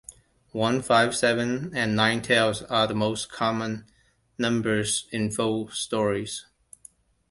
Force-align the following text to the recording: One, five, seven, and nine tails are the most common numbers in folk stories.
One, 0.55 0.81
five, 0.81 1.15
seven, 1.15 1.73
and 1.77 1.95
nine 1.95 2.23
tails 2.23 2.63
are 2.63 2.87
the 2.87 2.95
most 2.95 3.29
common 3.31 3.85
numbers 4.35 5.05
in 5.11 5.29
folk 5.29 5.73
stories. 5.75 6.47